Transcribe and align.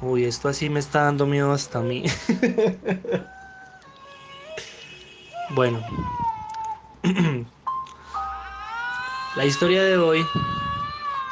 Uy, 0.00 0.24
esto 0.24 0.48
así 0.48 0.70
me 0.70 0.80
está 0.80 1.02
dando 1.04 1.26
miedo 1.26 1.52
hasta 1.52 1.80
a 1.80 1.82
mí. 1.82 2.04
bueno. 5.48 5.84
La 9.32 9.46
historia 9.46 9.82
de 9.84 9.96
hoy. 9.96 10.34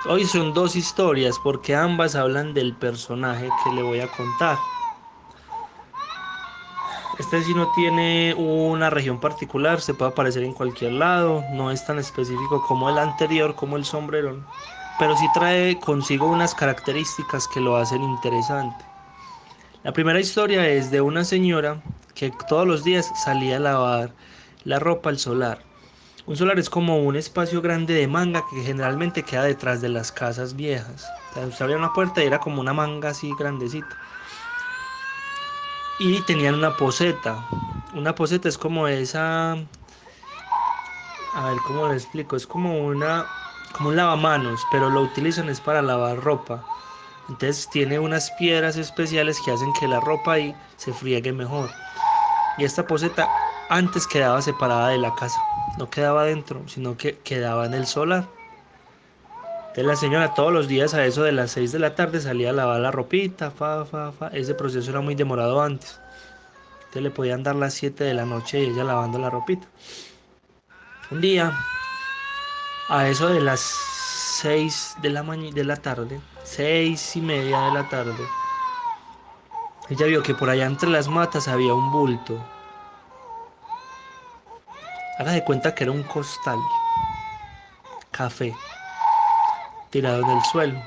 Hoy 0.04 0.24
son 0.24 0.54
dos 0.54 0.74
historias 0.74 1.38
porque 1.38 1.74
ambas 1.74 2.14
hablan 2.14 2.54
del 2.54 2.78
personaje 2.78 3.54
que 3.54 3.70
le 3.70 3.82
voy 3.82 4.00
a 4.00 4.10
contar. 4.10 4.72
Este 7.18 7.42
sí 7.42 7.52
no 7.54 7.70
tiene 7.70 8.32
una 8.36 8.90
región 8.90 9.18
particular, 9.20 9.80
se 9.80 9.94
puede 9.94 10.10
aparecer 10.12 10.44
en 10.44 10.54
cualquier 10.54 10.92
lado, 10.92 11.44
no 11.48 11.70
es 11.72 11.82
tan 11.84 11.98
específico 11.98 12.60
como 12.60 12.88
el 12.90 12.98
anterior, 12.98 13.54
como 13.56 13.76
el 13.76 13.84
sombrerón 13.84 14.52
pero 14.98 15.16
sí 15.16 15.28
trae 15.28 15.78
consigo 15.78 16.26
unas 16.26 16.54
características 16.54 17.48
que 17.48 17.60
lo 17.60 17.76
hacen 17.76 18.02
interesante. 18.02 18.84
La 19.82 19.92
primera 19.92 20.18
historia 20.18 20.68
es 20.68 20.90
de 20.90 21.00
una 21.00 21.24
señora 21.24 21.80
que 22.14 22.30
todos 22.30 22.66
los 22.66 22.82
días 22.82 23.12
salía 23.14 23.56
a 23.56 23.60
lavar 23.60 24.12
la 24.64 24.78
ropa 24.78 25.10
al 25.10 25.18
solar. 25.18 25.58
Un 26.26 26.36
solar 26.36 26.58
es 26.58 26.68
como 26.68 26.98
un 26.98 27.14
espacio 27.14 27.62
grande 27.62 27.94
de 27.94 28.08
manga 28.08 28.44
que 28.50 28.62
generalmente 28.62 29.22
queda 29.22 29.44
detrás 29.44 29.80
de 29.80 29.90
las 29.90 30.10
casas 30.10 30.56
viejas. 30.56 31.06
O 31.36 31.52
sea, 31.52 31.64
abría 31.64 31.76
una 31.76 31.92
puerta 31.92 32.22
y 32.22 32.26
era 32.26 32.40
como 32.40 32.60
una 32.60 32.72
manga 32.72 33.10
así 33.10 33.32
grandecita. 33.38 33.96
Y 36.00 36.20
tenían 36.22 36.54
una 36.54 36.76
poseta. 36.76 37.46
Una 37.94 38.14
poseta 38.14 38.48
es 38.48 38.58
como 38.58 38.88
esa... 38.88 39.52
A 39.52 41.48
ver, 41.48 41.58
¿cómo 41.66 41.86
le 41.86 41.94
explico? 41.94 42.34
Es 42.34 42.46
como 42.46 42.86
una 42.86 43.24
como 43.72 43.90
un 43.90 43.96
lavamanos, 43.96 44.60
pero 44.70 44.90
lo 44.90 45.02
utilizan 45.02 45.48
es 45.48 45.60
para 45.60 45.82
lavar 45.82 46.18
ropa. 46.18 46.64
Entonces 47.28 47.68
tiene 47.70 47.98
unas 47.98 48.30
piedras 48.32 48.76
especiales 48.76 49.40
que 49.44 49.50
hacen 49.50 49.72
que 49.74 49.88
la 49.88 50.00
ropa 50.00 50.34
ahí 50.34 50.54
se 50.76 50.92
friegue 50.92 51.32
mejor. 51.32 51.70
Y 52.58 52.64
esta 52.64 52.86
poseta 52.86 53.28
antes 53.68 54.06
quedaba 54.06 54.40
separada 54.40 54.88
de 54.88 54.98
la 54.98 55.14
casa, 55.14 55.40
no 55.76 55.90
quedaba 55.90 56.24
dentro, 56.24 56.66
sino 56.68 56.96
que 56.96 57.18
quedaba 57.18 57.66
en 57.66 57.74
el 57.74 57.86
solar. 57.86 58.28
Entonces 59.68 59.84
la 59.84 59.96
señora 59.96 60.34
todos 60.34 60.52
los 60.52 60.68
días 60.68 60.94
a 60.94 61.04
eso 61.04 61.22
de 61.22 61.32
las 61.32 61.50
6 61.50 61.72
de 61.72 61.78
la 61.80 61.94
tarde 61.94 62.20
salía 62.20 62.50
a 62.50 62.52
lavar 62.54 62.80
la 62.80 62.90
ropita, 62.90 63.50
fa, 63.50 63.84
fa, 63.84 64.12
fa. 64.12 64.28
Ese 64.28 64.54
proceso 64.54 64.90
era 64.90 65.02
muy 65.02 65.14
demorado 65.14 65.60
antes. 65.60 66.00
Entonces 66.78 67.02
le 67.02 67.10
podían 67.10 67.42
dar 67.42 67.56
las 67.56 67.74
7 67.74 68.04
de 68.04 68.14
la 68.14 68.24
noche 68.24 68.62
y 68.62 68.70
ella 68.70 68.84
lavando 68.84 69.18
la 69.18 69.28
ropita. 69.28 69.66
Un 71.10 71.20
día 71.20 71.52
a 72.88 73.08
eso 73.08 73.28
de 73.28 73.40
las 73.40 73.60
6 73.60 74.96
de 75.02 75.10
la, 75.10 75.22
de 75.22 75.64
la 75.64 75.76
tarde, 75.76 76.20
seis 76.44 77.16
y 77.16 77.20
media 77.20 77.60
de 77.62 77.72
la 77.72 77.88
tarde, 77.88 78.24
ella 79.88 80.06
vio 80.06 80.22
que 80.22 80.34
por 80.34 80.50
allá 80.50 80.66
entre 80.66 80.90
las 80.90 81.08
matas 81.08 81.48
había 81.48 81.74
un 81.74 81.90
bulto. 81.90 82.38
Haga 85.18 85.32
de 85.32 85.42
cuenta 85.44 85.74
que 85.74 85.84
era 85.84 85.92
un 85.92 86.02
costal, 86.02 86.58
café, 88.10 88.54
tirado 89.90 90.22
en 90.22 90.30
el 90.30 90.44
suelo. 90.44 90.78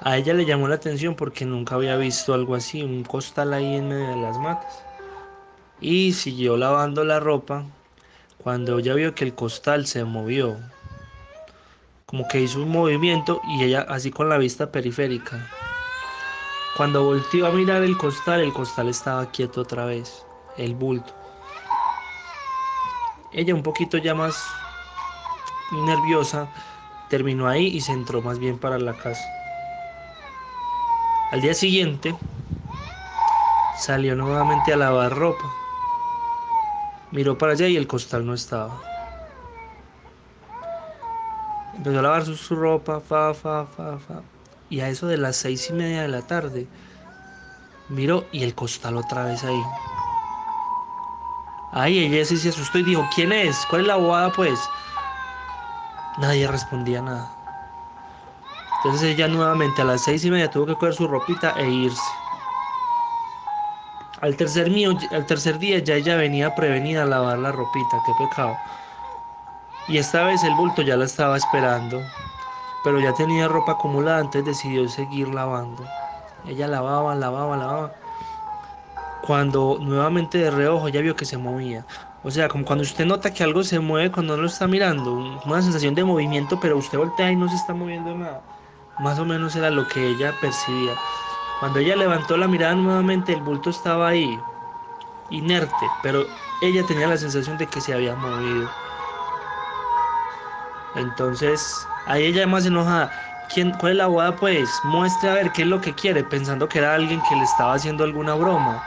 A 0.00 0.16
ella 0.16 0.34
le 0.34 0.46
llamó 0.46 0.66
la 0.66 0.76
atención 0.76 1.14
porque 1.14 1.44
nunca 1.44 1.76
había 1.76 1.96
visto 1.96 2.34
algo 2.34 2.54
así, 2.56 2.82
un 2.82 3.04
costal 3.04 3.52
ahí 3.52 3.76
en 3.76 3.88
medio 3.88 4.08
de 4.08 4.16
las 4.16 4.38
matas. 4.38 4.86
Y 5.80 6.14
siguió 6.14 6.56
lavando 6.56 7.04
la 7.04 7.20
ropa 7.20 7.66
cuando 8.42 8.78
ella 8.78 8.94
vio 8.94 9.14
que 9.14 9.24
el 9.24 9.34
costal 9.34 9.86
se 9.86 10.02
movió, 10.04 10.58
como 12.06 12.26
que 12.26 12.40
hizo 12.40 12.60
un 12.60 12.70
movimiento 12.70 13.40
y 13.48 13.62
ella 13.62 13.86
así 13.88 14.10
con 14.10 14.28
la 14.28 14.36
vista 14.36 14.72
periférica. 14.72 15.48
Cuando 16.76 17.04
volteó 17.04 17.46
a 17.46 17.52
mirar 17.52 17.82
el 17.82 17.96
costal, 17.96 18.40
el 18.40 18.52
costal 18.52 18.88
estaba 18.88 19.30
quieto 19.30 19.60
otra 19.60 19.84
vez, 19.84 20.26
el 20.56 20.74
bulto. 20.74 21.14
Ella 23.32 23.54
un 23.54 23.62
poquito 23.62 23.96
ya 23.98 24.14
más 24.14 24.36
nerviosa 25.70 26.48
terminó 27.08 27.46
ahí 27.48 27.66
y 27.68 27.80
se 27.80 27.92
entró 27.92 28.22
más 28.22 28.38
bien 28.40 28.58
para 28.58 28.78
la 28.78 28.94
casa. 28.94 29.24
Al 31.30 31.40
día 31.40 31.54
siguiente 31.54 32.14
salió 33.78 34.16
nuevamente 34.16 34.72
a 34.72 34.76
lavar 34.76 35.14
ropa 35.16 35.61
Miró 37.12 37.36
para 37.36 37.52
allá 37.52 37.68
y 37.68 37.76
el 37.76 37.86
costal 37.86 38.24
no 38.24 38.32
estaba. 38.32 38.80
Empezó 41.76 41.98
a 41.98 42.02
lavar 42.02 42.24
su, 42.24 42.56
ropa, 42.56 43.00
fa, 43.00 43.34
fa, 43.34 43.66
fa, 43.66 43.98
fa. 43.98 44.22
Y 44.70 44.80
a 44.80 44.88
eso 44.88 45.06
de 45.06 45.18
las 45.18 45.36
seis 45.36 45.68
y 45.68 45.74
media 45.74 46.02
de 46.02 46.08
la 46.08 46.22
tarde, 46.22 46.66
miró 47.90 48.26
y 48.32 48.42
el 48.44 48.54
costal 48.54 48.96
otra 48.96 49.24
vez 49.24 49.44
ahí. 49.44 49.62
Ahí 51.72 51.98
ella 51.98 52.24
sí 52.24 52.38
se 52.38 52.48
asustó 52.48 52.78
y 52.78 52.82
dijo, 52.82 53.06
¿quién 53.14 53.32
es? 53.32 53.66
¿Cuál 53.66 53.82
es 53.82 53.88
la 53.88 53.96
bobada 53.96 54.32
pues? 54.32 54.58
Nadie 56.18 56.46
respondía 56.46 57.02
nada. 57.02 57.30
Entonces 58.76 59.14
ella 59.14 59.28
nuevamente 59.28 59.82
a 59.82 59.84
las 59.84 60.00
seis 60.00 60.24
y 60.24 60.30
media 60.30 60.50
tuvo 60.50 60.66
que 60.66 60.74
coger 60.74 60.94
su 60.94 61.06
ropita 61.06 61.52
e 61.52 61.70
irse. 61.70 62.10
Al 64.22 64.36
tercer, 64.36 64.70
mío, 64.70 64.96
al 65.10 65.26
tercer 65.26 65.58
día 65.58 65.80
ya 65.80 65.96
ella 65.96 66.14
venía 66.16 66.54
prevenida 66.54 67.02
a 67.02 67.06
lavar 67.06 67.40
la 67.40 67.50
ropita, 67.50 68.00
qué 68.06 68.14
pecado. 68.14 68.56
Y 69.88 69.98
esta 69.98 70.22
vez 70.22 70.44
el 70.44 70.54
bulto 70.54 70.82
ya 70.82 70.96
la 70.96 71.06
estaba 71.06 71.36
esperando, 71.36 72.00
pero 72.84 73.00
ya 73.00 73.12
tenía 73.12 73.48
ropa 73.48 73.72
acumulada, 73.72 74.20
entonces 74.20 74.44
decidió 74.44 74.88
seguir 74.88 75.26
lavando. 75.28 75.84
Ella 76.46 76.68
lavaba, 76.68 77.16
lavaba, 77.16 77.56
lavaba. 77.56 77.96
Cuando 79.26 79.78
nuevamente 79.80 80.38
de 80.38 80.52
reojo 80.52 80.88
ya 80.88 81.00
vio 81.00 81.16
que 81.16 81.24
se 81.24 81.36
movía. 81.36 81.84
O 82.22 82.30
sea, 82.30 82.46
como 82.48 82.64
cuando 82.64 82.82
usted 82.82 83.04
nota 83.06 83.34
que 83.34 83.42
algo 83.42 83.64
se 83.64 83.80
mueve 83.80 84.12
cuando 84.12 84.36
no 84.36 84.42
lo 84.42 84.48
está 84.48 84.68
mirando, 84.68 85.14
una 85.44 85.62
sensación 85.62 85.96
de 85.96 86.04
movimiento, 86.04 86.60
pero 86.60 86.78
usted 86.78 86.96
voltea 86.96 87.32
y 87.32 87.36
no 87.36 87.48
se 87.48 87.56
está 87.56 87.74
moviendo 87.74 88.14
nada. 88.14 88.40
Más 88.98 89.18
o 89.18 89.24
menos 89.24 89.56
era 89.56 89.70
lo 89.70 89.88
que 89.88 90.06
ella 90.06 90.38
percibía. 90.40 91.02
Cuando 91.62 91.78
ella 91.78 91.94
levantó 91.94 92.36
la 92.36 92.48
mirada 92.48 92.74
nuevamente, 92.74 93.32
el 93.32 93.40
bulto 93.40 93.70
estaba 93.70 94.08
ahí, 94.08 94.36
inerte, 95.30 95.88
pero 96.02 96.26
ella 96.60 96.84
tenía 96.84 97.06
la 97.06 97.16
sensación 97.16 97.56
de 97.56 97.68
que 97.68 97.80
se 97.80 97.94
había 97.94 98.16
movido. 98.16 98.68
Entonces, 100.96 101.86
ahí 102.06 102.24
ella 102.24 102.48
más 102.48 102.66
enojada. 102.66 103.12
¿Quién, 103.48 103.70
¿Cuál 103.78 103.92
es 103.92 103.98
la 103.98 104.08
boda? 104.08 104.34
Pues 104.34 104.68
muestre 104.82 105.30
a 105.30 105.34
ver 105.34 105.52
qué 105.52 105.62
es 105.62 105.68
lo 105.68 105.80
que 105.80 105.94
quiere, 105.94 106.24
pensando 106.24 106.68
que 106.68 106.80
era 106.80 106.96
alguien 106.96 107.22
que 107.28 107.36
le 107.36 107.44
estaba 107.44 107.74
haciendo 107.74 108.02
alguna 108.02 108.34
broma. 108.34 108.82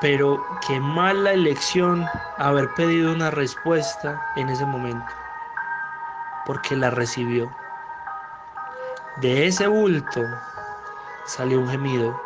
Pero 0.00 0.42
qué 0.66 0.80
mala 0.80 1.34
elección 1.34 2.08
haber 2.38 2.72
pedido 2.72 3.12
una 3.12 3.30
respuesta 3.30 4.18
en 4.36 4.48
ese 4.48 4.64
momento, 4.64 5.12
porque 6.46 6.76
la 6.76 6.88
recibió. 6.88 7.54
De 9.20 9.46
ese 9.46 9.66
bulto 9.66 10.22
salió 11.24 11.60
un 11.60 11.68
gemido. 11.68 12.20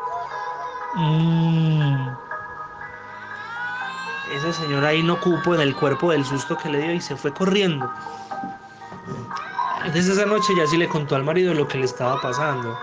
Mm. 0.95 2.09
Esa 4.35 4.53
señora 4.53 4.89
ahí 4.89 5.03
no 5.03 5.21
cupo 5.21 5.55
en 5.55 5.61
el 5.61 5.75
cuerpo 5.75 6.11
del 6.11 6.25
susto 6.25 6.57
que 6.57 6.69
le 6.69 6.79
dio 6.79 6.93
y 6.93 7.01
se 7.01 7.17
fue 7.17 7.33
corriendo. 7.33 7.91
Desde 9.93 10.13
esa 10.13 10.27
noche 10.27 10.53
ya 10.57 10.67
sí 10.67 10.77
le 10.77 10.89
contó 10.89 11.15
al 11.15 11.25
marido 11.25 11.55
lo 11.55 11.69
que 11.69 11.79
le 11.79 11.85
estaba 11.85 12.21
pasando. 12.21 12.77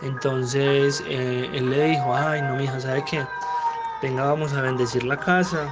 Entonces 0.00 1.02
eh, 1.06 1.50
él 1.52 1.70
le 1.70 1.84
dijo, 1.84 2.14
ay 2.16 2.42
no 2.42 2.54
mija, 2.54 2.80
¿sabe 2.80 3.04
qué? 3.04 3.24
Venga, 4.00 4.24
vamos 4.24 4.52
a 4.54 4.62
bendecir 4.62 5.04
la 5.04 5.16
casa. 5.16 5.68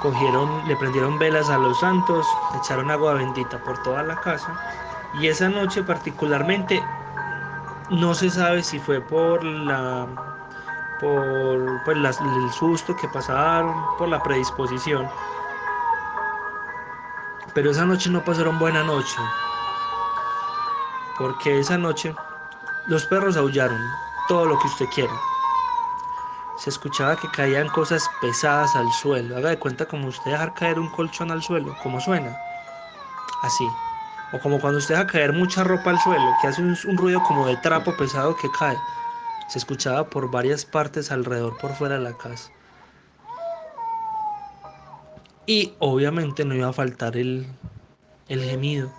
Cogieron, 0.00 0.68
le 0.68 0.76
prendieron 0.76 1.18
velas 1.18 1.48
a 1.48 1.58
los 1.58 1.78
santos, 1.80 2.26
echaron 2.60 2.90
agua 2.90 3.14
bendita 3.14 3.58
por 3.64 3.80
toda 3.82 4.02
la 4.02 4.16
casa 4.20 4.52
y 5.20 5.26
esa 5.28 5.48
noche 5.48 5.82
particularmente 5.82 6.82
no 7.90 8.14
se 8.14 8.30
sabe 8.30 8.62
si 8.62 8.78
fue 8.78 9.00
por 9.00 9.44
la 9.44 10.06
por 11.02 11.82
pues, 11.84 11.98
el 11.98 12.52
susto 12.52 12.94
que 12.96 13.08
pasaron, 13.08 13.74
por 13.98 14.08
la 14.08 14.22
predisposición. 14.22 15.10
Pero 17.54 17.72
esa 17.72 17.84
noche 17.84 18.08
no 18.08 18.24
pasaron 18.24 18.58
buena 18.58 18.84
noche. 18.84 19.16
Porque 21.18 21.58
esa 21.58 21.76
noche 21.76 22.14
los 22.86 23.04
perros 23.06 23.36
aullaron, 23.36 23.80
todo 24.28 24.46
lo 24.46 24.58
que 24.60 24.68
usted 24.68 24.86
quiera. 24.94 25.12
Se 26.56 26.70
escuchaba 26.70 27.16
que 27.16 27.28
caían 27.32 27.68
cosas 27.68 28.08
pesadas 28.20 28.74
al 28.76 28.90
suelo. 28.92 29.36
Haga 29.36 29.50
de 29.50 29.58
cuenta 29.58 29.86
como 29.86 30.06
usted 30.06 30.30
dejar 30.30 30.54
caer 30.54 30.78
un 30.78 30.88
colchón 30.90 31.32
al 31.32 31.42
suelo, 31.42 31.76
como 31.82 32.00
suena. 32.00 32.36
Así. 33.42 33.68
O 34.32 34.38
como 34.38 34.60
cuando 34.60 34.78
usted 34.78 34.94
deja 34.94 35.06
caer 35.06 35.32
mucha 35.32 35.62
ropa 35.62 35.90
al 35.90 36.00
suelo, 36.00 36.34
que 36.40 36.48
hace 36.48 36.62
un, 36.62 36.96
ruido 36.96 37.22
como 37.22 37.46
de 37.46 37.56
trapo 37.58 37.94
pesado 37.96 38.34
que 38.36 38.50
cae. 38.50 38.76
Se 39.48 39.58
escuchaba 39.58 40.08
por 40.08 40.30
varias 40.30 40.64
partes 40.64 41.12
alrededor 41.12 41.58
por 41.58 41.74
fuera 41.74 41.96
de 41.96 42.00
la 42.00 42.16
casa. 42.16 42.50
Y 45.46 45.74
obviamente 45.80 46.44
no 46.44 46.54
iba 46.54 46.68
a 46.68 46.72
faltar 46.72 47.16
el, 47.16 47.46
el 48.28 48.42
gemido. 48.42 48.90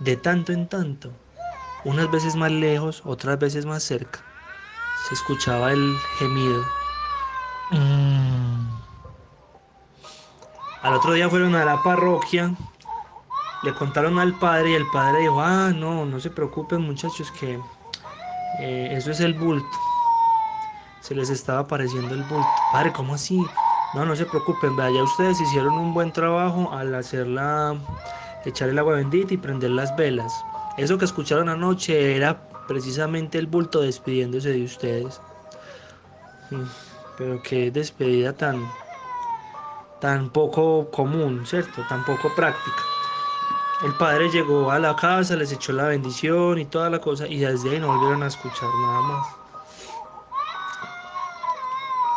De 0.00 0.16
tanto 0.16 0.52
en 0.52 0.68
tanto, 0.68 1.10
unas 1.84 2.10
veces 2.10 2.36
más 2.36 2.50
lejos, 2.50 3.02
otras 3.04 3.38
veces 3.38 3.64
más 3.64 3.82
cerca, 3.82 4.20
se 5.08 5.14
escuchaba 5.14 5.72
el 5.72 5.96
gemido. 6.18 6.64
Mm. 7.70 8.68
Al 10.82 10.94
otro 10.94 11.12
día 11.12 11.30
fueron 11.30 11.54
a 11.54 11.64
la 11.64 11.82
parroquia, 11.82 12.54
le 13.62 13.72
contaron 13.74 14.18
al 14.18 14.36
padre 14.38 14.70
y 14.70 14.74
el 14.74 14.86
padre 14.88 15.20
dijo, 15.20 15.40
ah, 15.40 15.72
no, 15.74 16.04
no 16.04 16.18
se 16.18 16.30
preocupen 16.30 16.82
muchachos 16.82 17.30
que 17.30 17.60
eh, 18.58 18.88
eso 18.92 19.10
es 19.10 19.20
el 19.20 19.34
bulto. 19.34 19.78
Se 21.00 21.14
les 21.14 21.30
estaba 21.30 21.60
apareciendo 21.60 22.14
el 22.14 22.22
bulto. 22.24 22.48
Padre, 22.72 22.92
¿cómo 22.92 23.14
así? 23.14 23.40
No, 23.94 24.04
no 24.04 24.16
se 24.16 24.24
preocupen, 24.24 24.74
vaya, 24.76 25.02
ustedes 25.02 25.40
hicieron 25.40 25.74
un 25.74 25.94
buen 25.94 26.12
trabajo 26.12 26.72
al 26.72 26.94
hacerla, 26.94 27.76
echar 28.44 28.68
el 28.68 28.78
agua 28.78 28.94
bendita 28.94 29.34
y 29.34 29.36
prender 29.36 29.70
las 29.70 29.94
velas. 29.96 30.32
Eso 30.76 30.98
que 30.98 31.04
escucharon 31.04 31.48
anoche 31.48 32.16
era 32.16 32.48
precisamente 32.66 33.38
el 33.38 33.46
bulto 33.46 33.82
despidiéndose 33.82 34.50
de 34.50 34.64
ustedes. 34.64 35.20
Mm, 36.50 36.64
pero 37.18 37.42
qué 37.42 37.70
despedida 37.70 38.32
tan, 38.32 38.66
tan 40.00 40.30
poco 40.30 40.90
común, 40.90 41.44
¿cierto? 41.46 41.82
Tan 41.88 42.04
poco 42.04 42.34
práctica. 42.34 42.91
El 43.82 43.94
padre 43.94 44.30
llegó 44.30 44.70
a 44.70 44.78
la 44.78 44.94
casa, 44.94 45.34
les 45.34 45.50
echó 45.50 45.72
la 45.72 45.88
bendición 45.88 46.58
y 46.58 46.64
toda 46.64 46.88
la 46.88 47.00
cosa 47.00 47.26
y 47.26 47.38
desde 47.38 47.70
ahí 47.70 47.80
no 47.80 47.88
volvieron 47.88 48.22
a 48.22 48.28
escuchar 48.28 48.68
nada 48.80 49.00
más. 49.00 49.26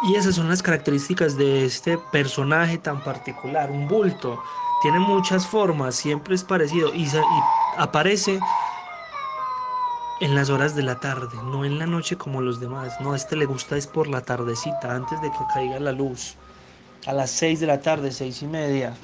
Y 0.04 0.16
esas 0.16 0.36
son 0.36 0.48
las 0.48 0.62
características 0.62 1.36
de 1.38 1.66
este 1.66 1.98
personaje 1.98 2.78
tan 2.78 3.04
particular, 3.04 3.72
un 3.72 3.88
bulto. 3.88 4.40
Tiene 4.84 5.00
muchas 5.00 5.48
formas, 5.48 5.96
siempre 5.96 6.36
es 6.36 6.44
parecido 6.44 6.94
y, 6.94 7.08
aparece 7.78 8.40
en 10.20 10.36
las 10.36 10.52
horas 10.52 10.76
de 10.76 10.84
la 10.84 11.00
tarde, 11.00 11.36
no 11.46 11.66
en 11.66 11.80
la 11.80 11.88
noche 11.88 12.16
como 12.16 12.42
los 12.42 12.60
demás. 12.60 12.94
No, 13.02 13.14
a 13.14 13.16
este 13.16 13.36
le 13.36 13.46
gusta 13.46 13.76
es 13.76 13.88
por 13.88 14.08
la 14.08 14.22
tardecita, 14.22 14.94
antes 14.94 15.20
de 15.22 15.32
que 15.32 15.38
caiga 15.52 15.80
la 15.80 15.92
luz. 15.92 16.36
A 17.08 17.14
las 17.14 17.32
6 17.32 17.60
de 17.60 17.68
la 17.68 17.82
tarde, 17.82 18.12
seis 18.12 18.44
y 18.44 18.48
media. 18.48 18.96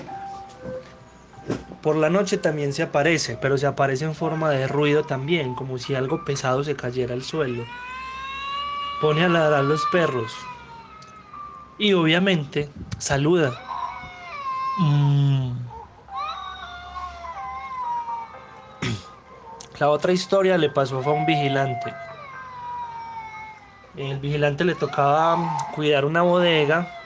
Por 1.82 1.96
la 1.96 2.10
noche 2.12 2.38
también 2.38 2.74
se 2.74 2.84
aparece, 2.84 3.38
pero 3.42 3.58
se 3.58 3.66
aparece 3.66 4.06
en 4.06 4.14
forma 4.14 4.52
de 4.52 4.68
ruido 4.68 5.04
también, 5.04 5.56
como 5.56 5.80
si 5.80 5.96
algo 5.96 6.24
pesado 6.24 6.64
se 6.64 6.76
cayera 6.76 7.16
al 7.16 7.24
suelo. 7.24 7.66
Pone 9.02 9.26
a 9.26 9.30
ladrar 9.30 9.64
los 9.64 9.84
perros. 9.92 10.32
Y 11.80 11.94
obviamente 11.94 12.70
saluda. 13.00 13.60
Mm. 14.78 15.54
La 19.80 19.90
otra 19.90 20.12
historia 20.12 20.60
le 20.60 20.70
pasó 20.70 21.00
a 21.00 21.12
un 21.12 21.26
vigilante. 21.26 21.92
El 23.98 24.20
vigilante 24.20 24.64
le 24.64 24.76
tocaba 24.76 25.58
cuidar 25.74 26.06
una 26.06 26.22
bodega 26.22 27.01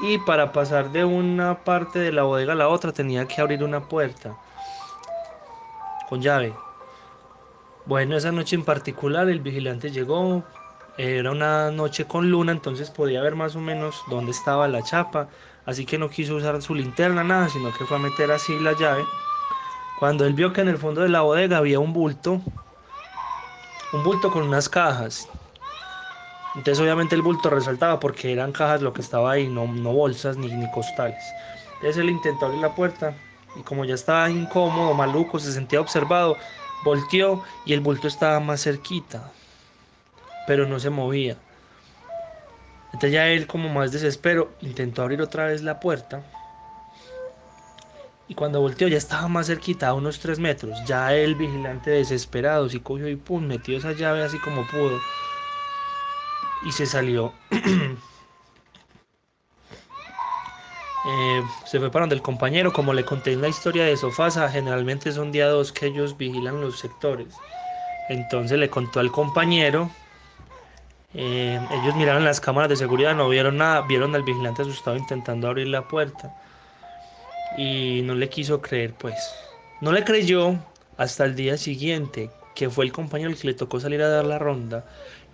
y 0.00 0.18
para 0.18 0.52
pasar 0.52 0.90
de 0.92 1.04
una 1.04 1.64
parte 1.64 1.98
de 1.98 2.12
la 2.12 2.22
bodega 2.22 2.52
a 2.52 2.56
la 2.56 2.68
otra 2.68 2.92
tenía 2.92 3.26
que 3.26 3.40
abrir 3.40 3.64
una 3.64 3.88
puerta 3.88 4.36
con 6.08 6.22
llave. 6.22 6.54
Bueno, 7.86 8.16
esa 8.16 8.32
noche 8.32 8.54
en 8.54 8.64
particular 8.64 9.28
el 9.28 9.40
vigilante 9.40 9.90
llegó, 9.90 10.44
era 10.96 11.30
una 11.30 11.70
noche 11.70 12.06
con 12.06 12.30
luna, 12.30 12.52
entonces 12.52 12.90
podía 12.90 13.22
ver 13.22 13.34
más 13.34 13.56
o 13.56 13.60
menos 13.60 14.02
dónde 14.08 14.32
estaba 14.32 14.68
la 14.68 14.82
chapa, 14.82 15.28
así 15.64 15.86
que 15.86 15.96
no 15.96 16.10
quiso 16.10 16.36
usar 16.36 16.60
su 16.60 16.74
linterna, 16.74 17.24
nada, 17.24 17.48
sino 17.48 17.72
que 17.72 17.84
fue 17.84 17.96
a 17.96 18.00
meter 18.00 18.30
así 18.30 18.58
la 18.60 18.72
llave. 18.72 19.04
Cuando 19.98 20.26
él 20.26 20.34
vio 20.34 20.52
que 20.52 20.60
en 20.60 20.68
el 20.68 20.78
fondo 20.78 21.00
de 21.00 21.08
la 21.08 21.22
bodega 21.22 21.56
había 21.58 21.80
un 21.80 21.92
bulto, 21.92 22.40
un 23.92 24.04
bulto 24.04 24.30
con 24.30 24.42
unas 24.42 24.68
cajas, 24.68 25.28
entonces 26.54 26.80
obviamente 26.80 27.14
el 27.14 27.22
bulto 27.22 27.50
resaltaba 27.50 28.00
porque 28.00 28.32
eran 28.32 28.52
cajas 28.52 28.82
lo 28.82 28.92
que 28.92 29.02
estaba 29.02 29.32
ahí, 29.32 29.48
no, 29.48 29.66
no 29.66 29.92
bolsas 29.92 30.36
ni, 30.36 30.50
ni 30.56 30.66
costales. 30.68 31.34
Entonces 31.74 31.96
él 31.98 32.10
intentó 32.10 32.46
abrir 32.46 32.60
la 32.60 32.74
puerta 32.74 33.14
y 33.54 33.62
como 33.62 33.84
ya 33.84 33.94
estaba 33.94 34.30
incómodo, 34.30 34.94
maluco, 34.94 35.38
se 35.38 35.52
sentía 35.52 35.80
observado, 35.80 36.38
volteó 36.82 37.42
y 37.64 37.72
el 37.72 37.80
bulto 37.80 38.08
estaba 38.08 38.40
más 38.40 38.62
cerquita, 38.62 39.32
pero 40.46 40.66
no 40.66 40.80
se 40.80 40.90
movía. 40.90 41.36
Entonces 42.92 43.12
ya 43.12 43.28
él 43.28 43.46
como 43.46 43.68
más 43.68 43.92
desespero 43.92 44.50
intentó 44.60 45.02
abrir 45.02 45.20
otra 45.22 45.46
vez 45.46 45.62
la 45.62 45.78
puerta 45.78 46.22
y 48.26 48.34
cuando 48.34 48.60
volteó 48.60 48.88
ya 48.88 48.98
estaba 48.98 49.28
más 49.28 49.46
cerquita, 49.46 49.88
a 49.88 49.94
unos 49.94 50.20
3 50.20 50.38
metros. 50.38 50.84
Ya 50.84 51.14
el 51.14 51.34
vigilante 51.34 51.90
desesperado, 51.90 52.68
sí 52.68 52.80
cogió 52.80 53.08
y 53.08 53.16
pum, 53.16 53.46
metió 53.46 53.76
esa 53.76 53.92
llave 53.92 54.22
así 54.22 54.38
como 54.38 54.66
pudo 54.66 55.04
y 56.66 56.72
se 56.72 56.86
salió. 56.86 57.32
Eh, 61.10 61.42
se 61.64 61.78
fue 61.78 61.90
para 61.90 62.02
donde 62.02 62.16
el 62.16 62.22
compañero, 62.22 62.72
como 62.72 62.92
le 62.92 63.04
conté 63.04 63.32
en 63.32 63.40
la 63.40 63.48
historia 63.48 63.84
de 63.84 63.96
Sofasa, 63.96 64.50
generalmente 64.50 65.10
son 65.12 65.32
día 65.32 65.48
dos 65.48 65.72
que 65.72 65.86
ellos 65.86 66.18
vigilan 66.18 66.60
los 66.60 66.78
sectores. 66.78 67.34
Entonces 68.08 68.58
le 68.58 68.68
contó 68.68 69.00
al 69.00 69.10
compañero, 69.10 69.90
eh, 71.14 71.58
ellos 71.70 71.94
miraron 71.94 72.24
las 72.24 72.40
cámaras 72.40 72.68
de 72.68 72.76
seguridad, 72.76 73.14
no 73.14 73.28
vieron 73.28 73.56
nada, 73.56 73.82
vieron 73.82 74.14
al 74.14 74.22
vigilante 74.22 74.62
asustado 74.62 74.96
intentando 74.96 75.48
abrir 75.48 75.68
la 75.68 75.88
puerta 75.88 76.34
y 77.56 78.02
no 78.04 78.14
le 78.14 78.28
quiso 78.28 78.60
creer 78.60 78.94
pues. 78.94 79.34
No 79.80 79.92
le 79.92 80.04
creyó 80.04 80.58
hasta 80.96 81.24
el 81.24 81.36
día 81.36 81.56
siguiente, 81.56 82.30
que 82.54 82.70
fue 82.70 82.84
el 82.84 82.92
compañero 82.92 83.30
el 83.30 83.38
que 83.38 83.48
le 83.48 83.54
tocó 83.54 83.80
salir 83.80 84.02
a 84.02 84.08
dar 84.08 84.24
la 84.26 84.38
ronda 84.38 84.84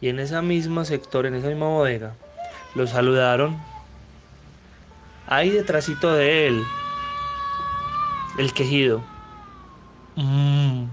y 0.05 0.11
en 0.11 0.19
esa 0.19 0.43
misma 0.43 0.85
sector, 0.85 1.25
en 1.25 1.35
esa 1.35 1.49
misma 1.49 1.69
bodega, 1.69 2.13
lo 2.75 2.87
saludaron. 2.87 3.57
Ahí 5.27 5.49
detrásito 5.49 6.13
de 6.13 6.47
él, 6.47 6.63
el 8.37 8.53
quejido. 8.53 9.03
Mm. 10.17 10.85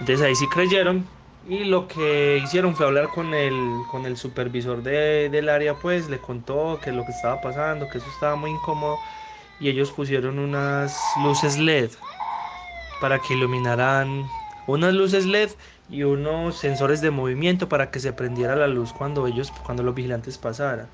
Entonces 0.00 0.22
ahí 0.22 0.34
sí 0.34 0.48
creyeron 0.48 1.06
y 1.46 1.64
lo 1.64 1.88
que 1.88 2.40
hicieron 2.42 2.74
fue 2.74 2.86
hablar 2.86 3.10
con 3.10 3.34
el, 3.34 3.82
con 3.90 4.06
el 4.06 4.16
supervisor 4.16 4.82
del 4.82 5.50
área, 5.50 5.74
pues 5.74 6.08
le 6.08 6.18
contó 6.20 6.80
que 6.82 6.90
lo 6.90 7.04
que 7.04 7.12
estaba 7.12 7.38
pasando, 7.42 7.86
que 7.90 7.98
eso 7.98 8.08
estaba 8.08 8.34
muy 8.34 8.50
incómodo 8.52 8.98
y 9.60 9.68
ellos 9.68 9.92
pusieron 9.92 10.38
unas 10.38 10.98
luces 11.22 11.58
LED 11.58 11.90
para 12.98 13.18
que 13.18 13.34
iluminaran 13.34 14.26
unas 14.68 14.92
luces 14.92 15.24
LED 15.24 15.50
y 15.88 16.02
unos 16.02 16.56
sensores 16.56 17.00
de 17.00 17.10
movimiento 17.10 17.68
para 17.68 17.90
que 17.90 18.00
se 18.00 18.12
prendiera 18.12 18.54
la 18.54 18.68
luz 18.68 18.92
cuando 18.92 19.26
ellos 19.26 19.50
cuando 19.64 19.82
los 19.82 19.94
vigilantes 19.94 20.36
pasaran. 20.36 20.88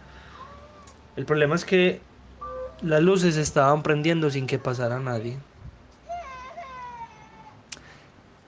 El 1.16 1.26
problema 1.26 1.56
es 1.56 1.64
que 1.64 2.00
las 2.82 3.02
luces 3.02 3.36
estaban 3.36 3.82
prendiendo 3.82 4.30
sin 4.30 4.46
que 4.46 4.58
pasara 4.58 5.00
nadie. 5.00 5.38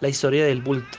La 0.01 0.09
historia 0.09 0.45
del 0.45 0.63
bulto. 0.63 0.99